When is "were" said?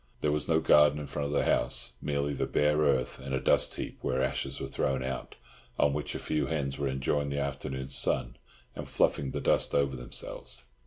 4.59-4.65, 6.79-6.87